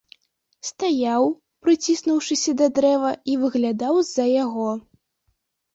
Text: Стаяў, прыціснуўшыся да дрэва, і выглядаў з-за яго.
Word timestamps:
Стаяў, 0.69 1.27
прыціснуўшыся 1.67 2.51
да 2.63 2.67
дрэва, 2.81 3.11
і 3.33 3.39
выглядаў 3.47 3.95
з-за 4.11 4.25
яго. 4.45 4.69